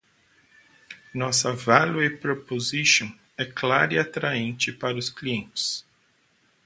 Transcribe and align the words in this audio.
Nossa 1.13 1.53
value 1.53 2.17
proposition 2.17 3.11
é 3.37 3.45
clara 3.45 3.93
e 3.93 3.99
atraente 3.99 4.71
para 4.71 4.97
os 4.97 5.11
clientes. 5.11 5.85